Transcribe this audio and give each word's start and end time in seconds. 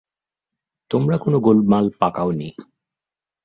তোমরা 0.91 1.17
কোনো 1.17 1.37
গোলমাল 1.39 1.85
পাকাওনি। 1.99 2.49